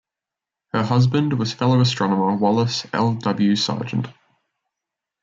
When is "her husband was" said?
0.73-1.53